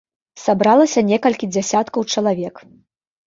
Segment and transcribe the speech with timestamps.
[0.43, 2.55] Сабралася некалькі дзясяткаў чалавек.